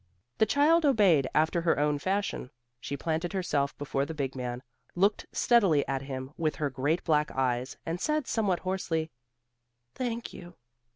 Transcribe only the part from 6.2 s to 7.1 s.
with her great